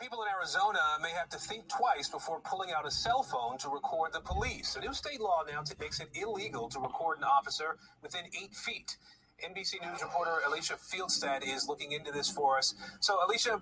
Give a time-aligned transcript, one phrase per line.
[0.00, 3.68] People in Arizona may have to think twice before pulling out a cell phone to
[3.68, 4.74] record the police.
[4.74, 8.54] A new state law announced it makes it illegal to record an officer within eight
[8.54, 8.96] feet.
[9.42, 12.74] NBC News reporter Alicia Fieldstad is looking into this for us.
[13.00, 13.60] So, Alicia,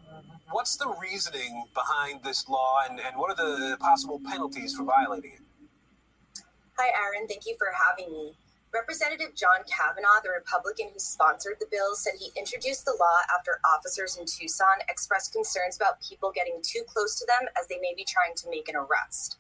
[0.51, 5.33] what's the reasoning behind this law and, and what are the possible penalties for violating
[5.33, 6.43] it?
[6.79, 7.29] Hi, Aaron.
[7.29, 8.33] Thank you for having me.
[8.73, 13.61] Representative John Kavanagh, the Republican who sponsored the bill, said he introduced the law after
[13.69, 17.93] officers in Tucson expressed concerns about people getting too close to them as they may
[17.95, 19.37] be trying to make an arrest.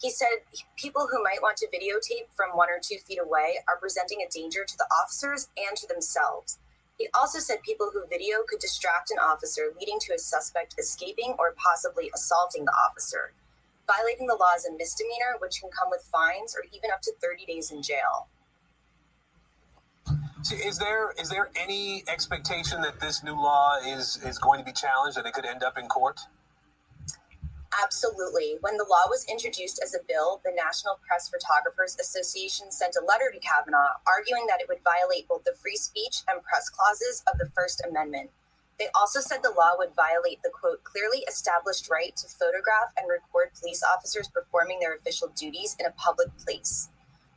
[0.00, 0.42] He said
[0.74, 4.28] people who might want to videotape from one or two feet away are presenting a
[4.28, 6.58] danger to the officers and to themselves.
[6.98, 11.36] He also said people who video could distract an officer, leading to a suspect escaping
[11.38, 13.32] or possibly assaulting the officer.
[13.86, 17.12] Violating the law is a misdemeanor, which can come with fines or even up to
[17.22, 18.26] 30 days in jail.
[20.50, 24.72] Is there is there any expectation that this new law is is going to be
[24.72, 26.18] challenged and it could end up in court?
[27.82, 28.56] Absolutely.
[28.60, 33.04] When the law was introduced as a bill, the National Press Photographers Association sent a
[33.04, 37.22] letter to Kavanagh arguing that it would violate both the free speech and press clauses
[37.32, 38.30] of the First Amendment.
[38.78, 43.08] They also said the law would violate the quote clearly established right to photograph and
[43.08, 46.90] record police officers performing their official duties in a public place.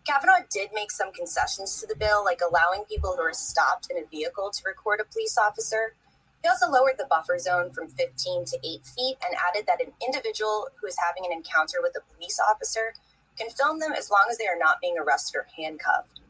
[0.05, 3.97] Kavanagh did make some concessions to the bill, like allowing people who are stopped in
[3.97, 5.95] a vehicle to record a police officer.
[6.43, 9.93] He also lowered the buffer zone from 15 to 8 feet and added that an
[10.05, 12.93] individual who is having an encounter with a police officer
[13.35, 16.21] can film them as long as they are not being arrested or handcuffed.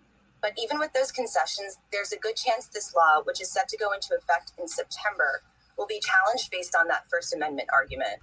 [0.42, 3.78] But even with those concessions, there's a good chance this law, which is set to
[3.78, 5.42] go into effect in September,
[5.78, 8.20] will be challenged based on that First Amendment argument.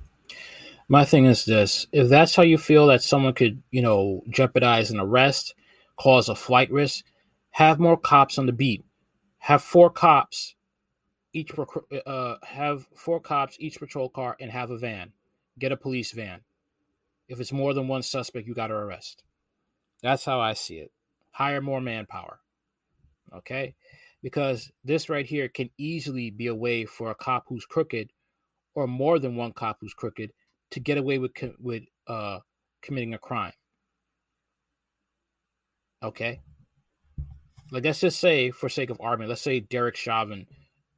[0.92, 4.90] My thing is this if that's how you feel that someone could, you know, jeopardize
[4.90, 5.54] an arrest,
[5.96, 7.06] cause a flight risk,
[7.52, 8.84] have more cops on the beat.
[9.38, 10.54] Have four cops
[11.32, 11.50] each
[12.04, 15.14] uh, have four cops each patrol car and have a van.
[15.58, 16.42] Get a police van.
[17.26, 19.22] If it's more than one suspect, you got to arrest.
[20.02, 20.92] That's how I see it.
[21.30, 22.38] Hire more manpower.
[23.34, 23.76] Okay?
[24.22, 28.10] Because this right here can easily be a way for a cop who's crooked
[28.74, 30.32] or more than one cop who's crooked
[30.72, 32.40] to get away with with uh,
[32.82, 33.52] committing a crime.
[36.02, 36.40] Okay,
[37.72, 40.46] like let's just say, for sake of argument, let's say Derek Chauvin,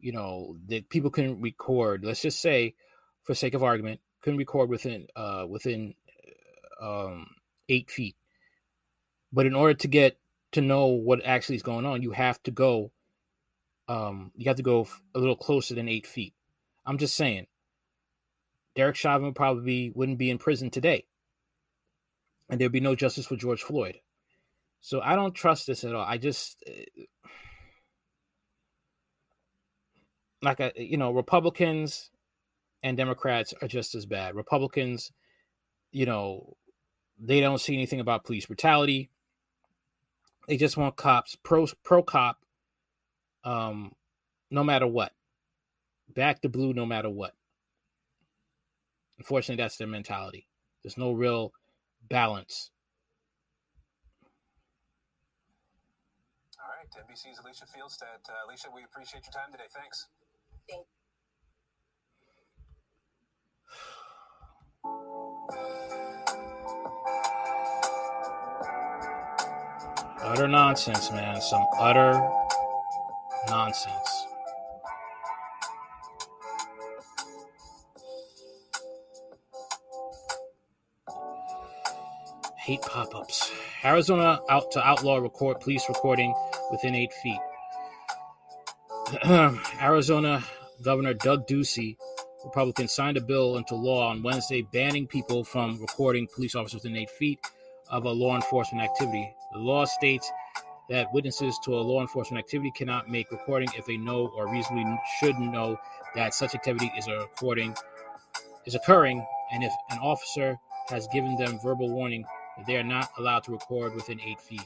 [0.01, 2.05] you know, that people couldn't record.
[2.05, 2.75] Let's just say,
[3.23, 5.95] for sake of argument, couldn't record within uh, within
[6.83, 7.29] um,
[7.69, 8.17] eight feet.
[9.33, 10.19] But in order to get
[10.53, 12.91] to know what actually is going on, you have to go.
[13.87, 16.35] Um, you have to go a little closer than eight feet.
[16.87, 17.47] I'm just saying.
[18.75, 21.07] Derek Chauvin probably wouldn't be in prison today.
[22.49, 24.01] And there'd be no justice for George Floyd.
[24.81, 26.05] So I don't trust this at all.
[26.05, 27.05] I just eh,
[30.43, 32.11] like a, you know, Republicans
[32.83, 34.35] and Democrats are just as bad.
[34.35, 35.11] Republicans,
[35.91, 36.57] you know,
[37.19, 39.11] they don't see anything about police brutality.
[40.49, 42.45] They just want cops pro pro cop
[43.43, 43.93] um
[44.51, 45.13] no matter what.
[46.15, 47.35] Back to blue no matter what.
[49.19, 50.47] Unfortunately, that's their mentality.
[50.83, 51.53] There's no real
[52.09, 52.71] balance.
[56.59, 58.29] All right, NBC's Alicia Fieldstad.
[58.29, 59.65] Uh, Alicia, we appreciate your time today.
[59.73, 60.09] Thanks.
[60.69, 60.87] Thank
[70.23, 71.41] Utter nonsense, man.
[71.41, 72.13] Some utter
[73.49, 74.27] nonsense.
[82.65, 83.53] Hate pop-ups.
[83.85, 86.35] Arizona out to outlaw record police recording
[86.71, 87.41] within eight feet.
[89.83, 90.43] Arizona
[90.81, 91.97] Governor Doug Ducey,
[92.43, 96.97] Republican, signed a bill into law on Wednesday banning people from recording police officers within
[96.97, 97.39] eight feet
[97.91, 99.31] of a law enforcement activity.
[99.53, 100.33] The law states
[100.89, 104.87] that witnesses to a law enforcement activity cannot make recording if they know or reasonably
[105.21, 105.79] should know
[106.15, 107.77] that such activity is a recording
[108.65, 109.23] is occurring,
[109.53, 110.59] and if an officer
[110.89, 112.25] has given them verbal warning
[112.67, 114.65] they are not allowed to record within eight feet.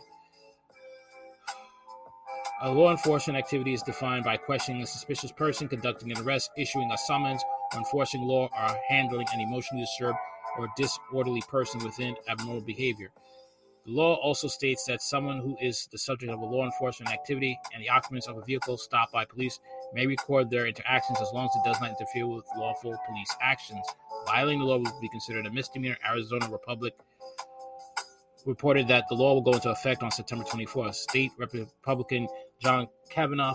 [2.60, 6.90] A law enforcement activity is defined by questioning a suspicious person, conducting an arrest, issuing
[6.90, 7.42] a summons,
[7.72, 10.18] or enforcing law, or handling an emotionally disturbed
[10.58, 13.10] or disorderly person within abnormal behavior.
[13.86, 17.58] The law also states that someone who is the subject of a law enforcement activity
[17.72, 19.60] and the occupants of a vehicle stopped by police
[19.94, 23.86] may record their interactions as long as it does not interfere with lawful police actions.
[24.26, 25.96] Violating the law will be considered a misdemeanor.
[26.06, 26.94] Arizona Republic
[28.48, 30.94] reported that the law will go into effect on September 24th.
[30.94, 32.26] State Republican
[32.60, 33.54] John Kavanagh,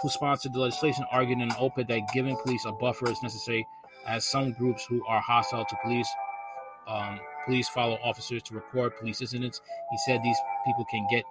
[0.00, 3.66] who sponsored the legislation, argued in an op-ed that giving police a buffer is necessary
[4.06, 6.08] as some groups who are hostile to police
[6.86, 9.60] um, police follow officers to record police incidents.
[9.90, 11.24] He said these people can get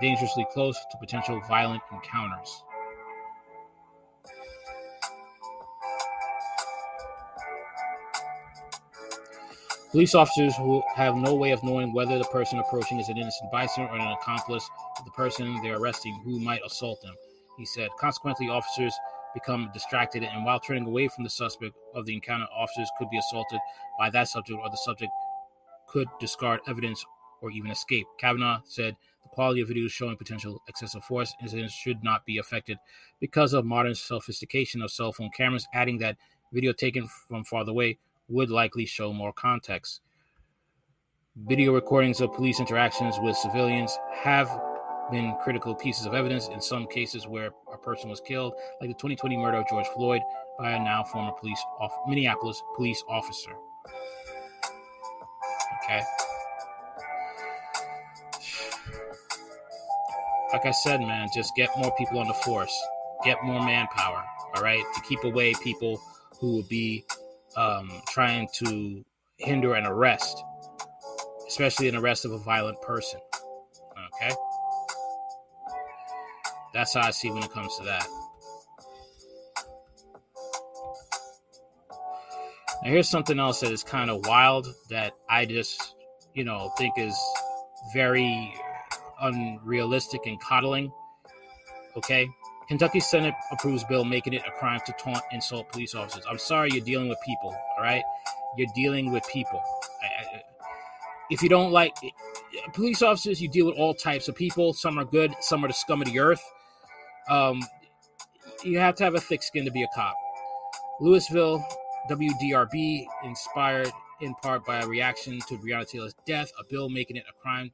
[0.00, 2.64] dangerously close to potential violent encounters.
[9.96, 13.50] Police officers who have no way of knowing whether the person approaching is an innocent
[13.50, 17.14] bystander or an accomplice of the person they're arresting who might assault them,
[17.56, 17.88] he said.
[17.98, 18.92] Consequently, officers
[19.32, 23.16] become distracted, and while turning away from the suspect of the encounter, officers could be
[23.16, 23.58] assaulted
[23.98, 25.10] by that subject, or the subject
[25.88, 27.02] could discard evidence
[27.40, 28.06] or even escape.
[28.18, 32.76] Kavanagh said the quality of videos showing potential excessive force incidents should not be affected
[33.18, 36.18] because of modern sophistication of cell phone cameras, adding that
[36.52, 37.96] video taken from farther away
[38.28, 40.00] would likely show more context.
[41.36, 44.48] Video recordings of police interactions with civilians have
[45.10, 48.94] been critical pieces of evidence in some cases where a person was killed, like the
[48.94, 50.22] 2020 murder of George Floyd
[50.58, 53.52] by a now former police off Minneapolis police officer.
[55.84, 56.02] Okay.
[60.52, 62.74] Like I said, man, just get more people on the force,
[63.24, 64.24] get more manpower,
[64.54, 66.00] all right, to keep away people
[66.40, 67.04] who will be
[67.56, 69.04] um, trying to
[69.38, 70.42] hinder an arrest,
[71.48, 73.20] especially an arrest of a violent person.
[74.14, 74.34] Okay?
[76.72, 78.06] That's how I see when it comes to that.
[82.82, 85.94] Now, here's something else that is kind of wild that I just,
[86.34, 87.18] you know, think is
[87.94, 88.54] very
[89.20, 90.92] unrealistic and coddling.
[91.96, 92.28] Okay?
[92.68, 96.24] Kentucky Senate approves bill making it a crime to taunt insult police officers.
[96.28, 98.02] I'm sorry you're dealing with people, all right?
[98.56, 99.62] You're dealing with people.
[101.30, 101.94] If you don't like
[102.72, 104.72] police officers, you deal with all types of people.
[104.72, 106.42] Some are good, some are the scum of the earth.
[107.28, 107.62] Um,
[108.64, 110.14] you have to have a thick skin to be a cop.
[111.00, 111.64] Louisville,
[112.10, 117.24] WDRB, inspired in part by a reaction to Breonna Taylor's death, a bill making it
[117.28, 117.70] a crime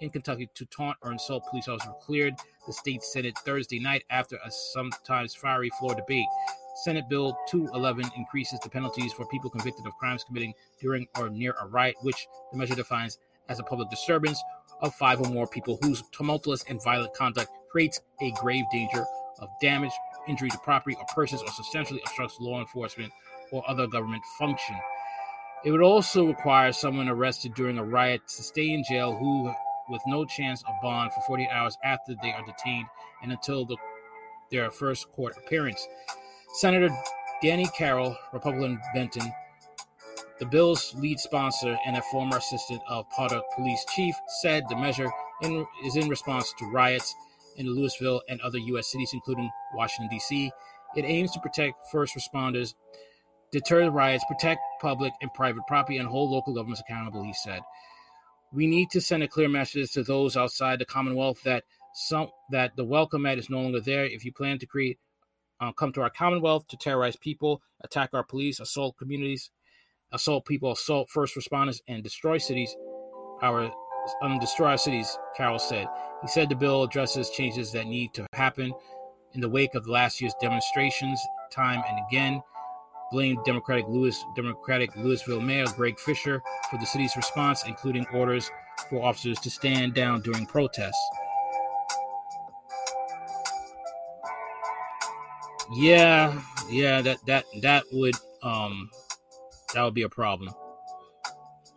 [0.00, 2.34] in Kentucky to taunt or insult police officers cleared
[2.66, 6.26] the state Senate Thursday night after a sometimes fiery floor debate.
[6.84, 11.54] Senate Bill 211 increases the penalties for people convicted of crimes committing during or near
[11.60, 13.18] a riot, which the measure defines
[13.48, 14.40] as a public disturbance
[14.80, 19.04] of five or more people whose tumultuous and violent conduct creates a grave danger
[19.40, 19.92] of damage,
[20.28, 23.12] injury to property or persons, or substantially obstructs law enforcement
[23.50, 24.76] or other government function.
[25.64, 29.52] It would also require someone arrested during a riot to stay in jail who
[29.88, 32.86] with no chance of bond for 48 hours after they are detained
[33.22, 33.76] and until the,
[34.50, 35.86] their first court appearance.
[36.54, 36.90] Senator
[37.42, 39.32] Danny Carroll, Republican Benton,
[40.38, 42.80] the bill's lead sponsor and a former assistant
[43.16, 45.10] Paducah Police Chief, said the measure
[45.42, 47.14] in, is in response to riots
[47.56, 48.90] in Louisville and other U.S.
[48.90, 50.50] cities, including Washington, D.C.
[50.96, 52.74] It aims to protect first responders,
[53.50, 57.62] deter riots, protect public and private property, and hold local governments accountable, he said
[58.52, 61.64] we need to send a clear message to those outside the Commonwealth that
[61.94, 64.04] some that the welcome mat is no longer there.
[64.04, 64.98] If you plan to create,
[65.60, 69.50] uh, come to our Commonwealth to terrorize people, attack our police, assault communities,
[70.12, 72.74] assault people, assault first responders, and destroy cities,
[73.42, 73.70] our
[74.22, 75.18] um, destroy our cities.
[75.36, 75.86] Carroll said.
[76.22, 78.72] He said the bill addresses changes that need to happen
[79.34, 82.42] in the wake of last year's demonstrations, time and again
[83.10, 88.50] blamed Democratic Louis Democratic Louisville Mayor Greg Fisher for the city's response, including orders
[88.88, 91.08] for officers to stand down during protests.
[95.74, 98.90] Yeah, yeah, that that that would um
[99.74, 100.54] that would be a problem.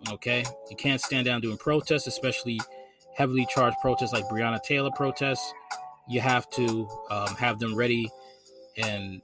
[0.09, 2.59] Okay, you can't stand down during protests, especially
[3.15, 5.53] heavily charged protests like Breonna Taylor protests.
[6.09, 8.09] You have to um, have them ready
[8.77, 9.21] and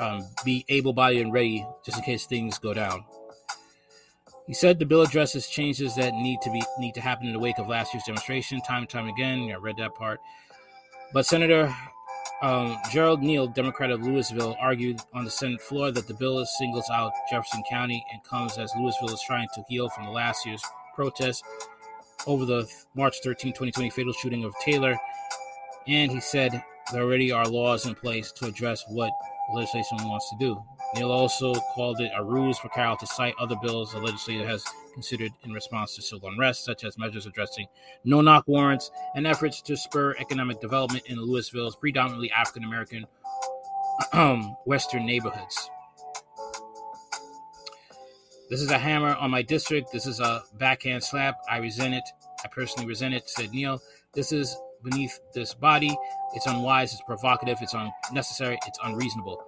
[0.00, 3.04] um, be able bodied and ready just in case things go down.
[4.46, 7.38] He said the bill addresses changes that need to be need to happen in the
[7.38, 9.50] wake of last year's demonstration, time and time again.
[9.52, 10.18] I read that part.
[11.12, 11.72] But Senator
[12.42, 16.88] um, Gerald Neal, Democrat of Louisville, argued on the Senate floor that the bill singles
[16.90, 20.62] out Jefferson County and comes as Louisville is trying to heal from the last year's
[20.94, 21.42] protests
[22.26, 24.96] over the March 13, 2020 fatal shooting of Taylor.
[25.86, 29.10] And he said there already are laws in place to address what
[29.54, 30.62] legislation wants to do.
[30.94, 34.64] Neal also called it a ruse for Carroll to cite other bills the legislature has
[34.92, 37.66] considered in response to civil unrest, such as measures addressing
[38.04, 43.06] no knock warrants and efforts to spur economic development in Louisville's predominantly African American
[44.12, 45.70] um, Western neighborhoods.
[48.48, 49.92] This is a hammer on my district.
[49.92, 51.36] This is a backhand slap.
[51.48, 52.02] I resent it.
[52.44, 53.80] I personally resent it, said Neal.
[54.12, 55.96] This is beneath this body.
[56.34, 59.44] It's unwise, it's provocative, it's unnecessary, it's unreasonable.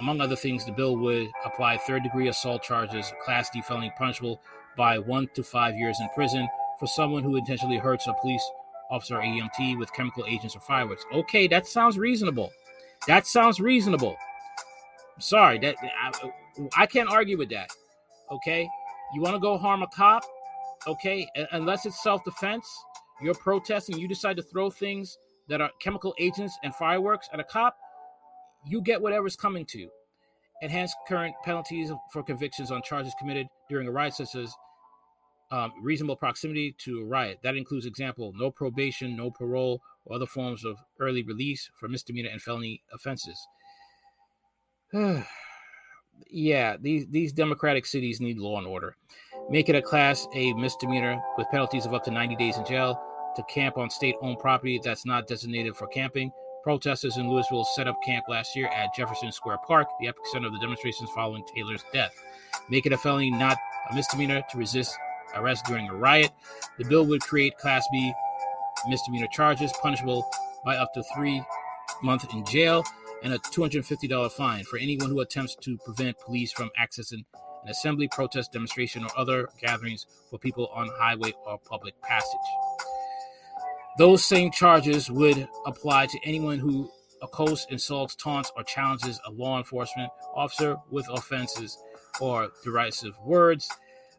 [0.00, 4.40] among other things, the bill would apply third degree assault charges, Class D felony punishable
[4.76, 6.48] by one to five years in prison
[6.78, 8.42] for someone who intentionally hurts a police
[8.90, 11.04] officer or EMT with chemical agents or fireworks.
[11.12, 12.50] Okay, that sounds reasonable.
[13.06, 14.16] That sounds reasonable.
[15.18, 16.32] Sorry, that I,
[16.76, 17.70] I can't argue with that.
[18.30, 18.68] Okay,
[19.14, 20.24] you want to go harm a cop?
[20.86, 22.66] Okay, unless it's self-defense,
[23.22, 27.44] you're protesting, you decide to throw things that are chemical agents and fireworks at a
[27.44, 27.76] cop,
[28.64, 29.90] you get whatever's coming to you.
[30.62, 34.54] Enhanced current penalties for convictions on charges committed during a riot, such as
[35.50, 37.38] um, reasonable proximity to a riot.
[37.42, 42.28] That includes, example, no probation, no parole, or other forms of early release for misdemeanor
[42.30, 43.46] and felony offenses.
[46.30, 48.96] yeah, these these democratic cities need law and order.
[49.48, 53.00] Make it a class A misdemeanor with penalties of up to 90 days in jail
[53.36, 56.32] to camp on state-owned property that's not designated for camping.
[56.62, 60.52] Protesters in Louisville set up camp last year at Jefferson Square Park, the epicenter of
[60.52, 62.12] the demonstrations following Taylor's death.
[62.68, 63.56] Make it a felony, not
[63.90, 64.96] a misdemeanor, to resist
[65.34, 66.30] arrest during a riot.
[66.78, 68.12] The bill would create Class B
[68.88, 70.28] misdemeanor charges punishable
[70.64, 71.42] by up to three
[72.02, 72.84] months in jail
[73.22, 77.24] and a $250 fine for anyone who attempts to prevent police from accessing
[77.62, 82.89] an assembly, protest, demonstration, or other gatherings for people on highway or public passage.
[83.98, 86.90] Those same charges would apply to anyone who
[87.22, 91.78] accosts, insults, taunts, or challenges a law enforcement officer with offenses
[92.20, 93.68] or derisive words,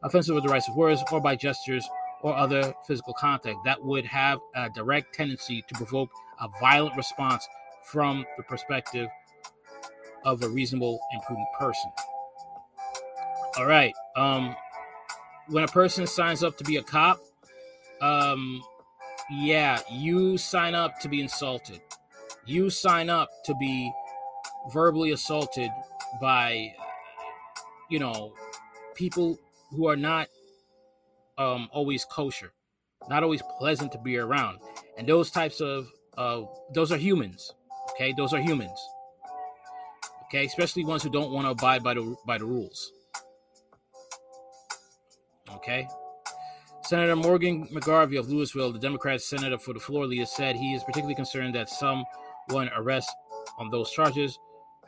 [0.04, 1.88] offensive or derisive words, or by gestures
[2.22, 6.10] or other physical contact that would have a direct tendency to provoke
[6.40, 7.48] a violent response
[7.84, 9.10] from the perspective
[10.24, 11.92] of a reasonable and prudent person.
[13.58, 13.94] All right.
[14.16, 14.56] Um,
[15.48, 17.20] when a person signs up to be a cop,
[18.02, 18.62] um,
[19.32, 21.82] yeah, you sign up to be insulted.
[22.46, 23.92] You sign up to be
[24.74, 25.70] verbally assaulted
[26.20, 26.74] by,
[27.90, 28.34] you know,
[28.96, 29.38] people
[29.70, 30.28] who are not
[31.38, 32.52] um, always kosher,
[33.10, 34.60] not always pleasant to be around.
[34.98, 36.42] And those types of, uh,
[36.74, 37.54] those are humans.
[37.92, 38.80] Okay, those are humans.
[40.26, 42.92] Okay, especially ones who don't want to abide by the by the rules.
[45.56, 45.88] Okay.
[46.92, 50.84] Senator Morgan McGarvey of Louisville, the Democrat senator for the floor leader, said he is
[50.84, 53.16] particularly concerned that someone arrested
[53.58, 54.38] on those charges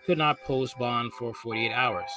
[0.05, 2.11] could not post bond for 48 hours.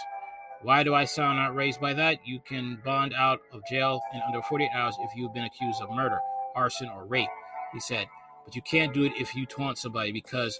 [0.62, 2.18] Why do I sound outraged by that?
[2.26, 5.94] You can bond out of jail in under 48 hours if you've been accused of
[5.94, 6.18] murder,
[6.56, 7.28] arson, or rape,
[7.72, 8.08] he said.
[8.44, 10.58] But you can't do it if you taunt somebody because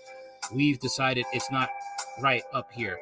[0.54, 1.68] we've decided it's not
[2.22, 2.96] right up here.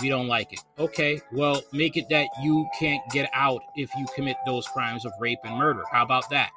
[0.00, 0.60] We don't like it.
[0.78, 5.12] Okay, well, make it that you can't get out if you commit those crimes of
[5.20, 5.82] rape and murder.
[5.90, 6.50] How about that?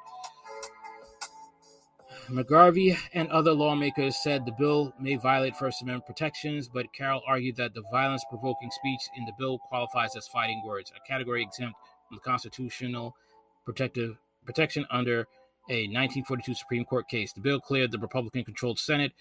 [2.30, 7.56] McGarvey and other lawmakers said the bill may violate First Amendment protections, but Carroll argued
[7.56, 11.76] that the violence provoking speech in the bill qualifies as fighting words, a category exempt
[12.08, 13.14] from the constitutional
[13.66, 15.26] protective protection under
[15.68, 17.32] a 1942 Supreme Court case.
[17.32, 19.12] The bill cleared the Republican controlled Senate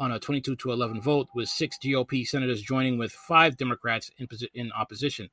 [0.00, 4.26] on a 22 to 11 vote, with six GOP senators joining with five Democrats in,
[4.54, 5.28] in opposition.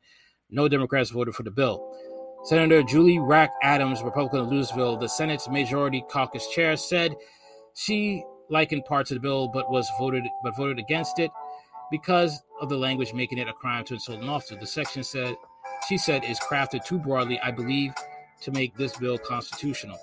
[0.49, 1.95] No Democrats voted for the bill.
[2.43, 7.15] Senator Julie Raque Adams, Republican of Louisville, the Senate's Majority Caucus chair, said
[7.75, 11.31] she likened parts of the bill, but was voted but voted against it
[11.91, 14.55] because of the language making it a crime to insult an officer.
[14.55, 15.35] The section said
[15.87, 17.93] she said is crafted too broadly, I believe,
[18.41, 19.97] to make this bill constitutional.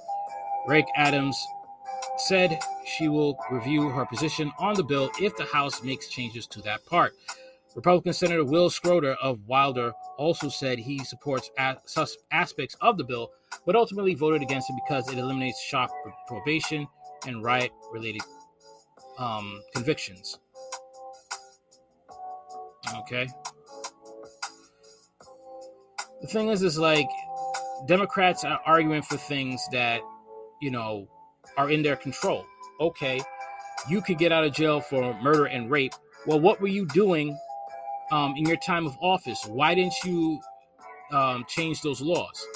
[0.66, 1.38] Rack Adams
[2.18, 6.62] said she will review her position on the bill if the House makes changes to
[6.62, 7.14] that part.
[7.74, 11.50] Republican Senator Wil Schroder of Wilder also said he supports
[12.30, 13.30] aspects of the bill,
[13.66, 15.90] but ultimately voted against it because it eliminates shock
[16.26, 16.86] probation
[17.26, 18.22] and riot related
[19.18, 20.38] um, convictions.
[22.98, 23.28] Okay.
[26.22, 27.08] The thing is, is like
[27.86, 30.00] Democrats are arguing for things that,
[30.62, 31.08] you know,
[31.56, 32.46] are in their control.
[32.80, 33.20] Okay,
[33.88, 35.92] you could get out of jail for murder and rape.
[36.26, 37.38] Well, what were you doing
[38.10, 39.44] um, in your time of office?
[39.46, 40.40] Why didn't you
[41.12, 42.46] um, change those laws?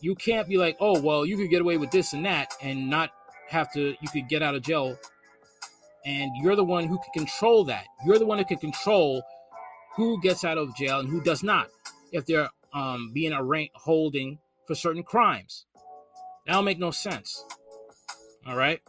[0.00, 2.90] You can't be like, oh, well, you could get away with this and that and
[2.90, 3.10] not
[3.48, 4.98] have to, you could get out of jail.
[6.04, 7.84] And you're the one who can control that.
[8.04, 9.22] You're the one that can control
[9.94, 11.68] who gets out of jail and who does not
[12.12, 15.66] if they're um, being arraigned, holding for certain crimes.
[16.46, 17.44] That'll make no sense.
[18.46, 18.80] All right.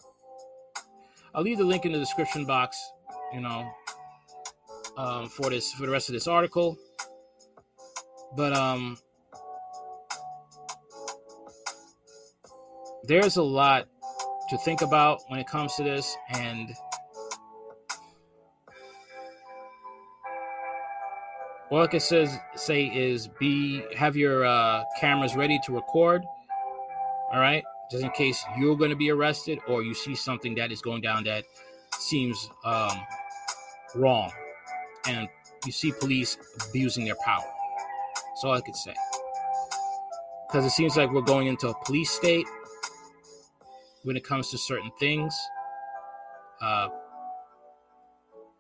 [1.36, 2.78] I'll leave the link in the description box,
[3.34, 3.70] you know,
[4.98, 6.78] um, for this for the rest of this article.
[8.36, 8.98] But um,
[13.04, 13.88] there's a lot
[14.50, 16.72] to think about when it comes to this, and
[21.70, 26.24] all I can says say is be have your uh, cameras ready to record.
[27.32, 30.72] All right, just in case you're going to be arrested or you see something that
[30.72, 31.44] is going down that
[32.00, 33.00] seems um,
[33.94, 34.32] wrong,
[35.08, 35.30] and
[35.64, 36.36] you see police
[36.68, 37.46] abusing their power.
[38.16, 38.96] That's all I could say.
[40.48, 42.48] Because it seems like we're going into a police state
[44.02, 45.40] when it comes to certain things.
[46.62, 46.90] Uh,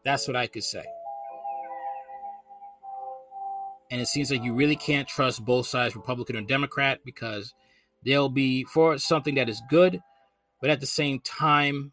[0.05, 0.83] that's what I could say.
[3.89, 7.55] And it seems like you really can't trust both sides, Republican or Democrat, because
[8.05, 10.01] they'll be for something that is good,
[10.61, 11.91] but at the same time,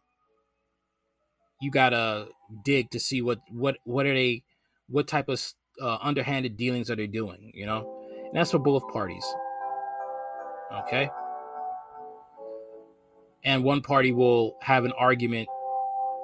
[1.61, 2.29] you gotta
[2.65, 4.43] dig to see what what what are they,
[4.89, 5.41] what type of
[5.81, 7.97] uh, underhanded dealings are they doing, you know?
[8.27, 9.25] And that's for both parties.
[10.85, 11.11] Okay.
[13.43, 15.49] And one party will have an argument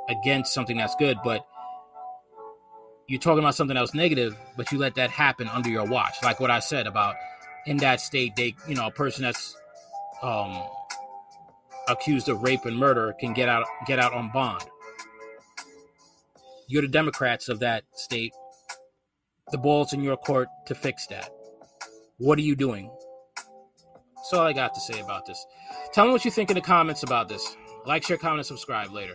[0.08, 1.44] against something that's good, but
[3.08, 6.14] you're talking about something else negative, but you let that happen under your watch.
[6.22, 7.14] Like what I said about
[7.66, 9.56] in that state, they, you know, a person that's
[10.22, 10.62] um,
[11.88, 14.64] accused of rape and murder can get out get out on bond.
[16.68, 18.32] You're the Democrats of that state.
[19.52, 21.30] The ball's in your court to fix that.
[22.18, 22.90] What are you doing?
[24.16, 25.44] That's all I got to say about this.
[25.92, 27.56] Tell me what you think in the comments about this.
[27.84, 29.14] Like, share, comment, and subscribe later.